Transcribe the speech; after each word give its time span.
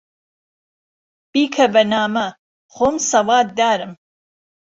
بیکه 1.31 1.65
به 1.73 1.83
نامه، 1.91 2.27
خوهم 2.73 2.95
سهواددارم 3.09 3.93